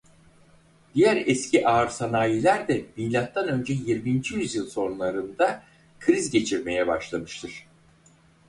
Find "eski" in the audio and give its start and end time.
1.25-1.67